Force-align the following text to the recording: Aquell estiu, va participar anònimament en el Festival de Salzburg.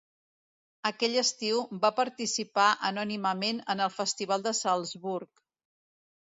Aquell 0.89 1.17
estiu, 1.21 1.59
va 1.83 1.91
participar 1.99 2.67
anònimament 2.91 3.63
en 3.77 3.87
el 3.89 3.95
Festival 4.01 4.49
de 4.51 4.57
Salzburg. 4.65 5.47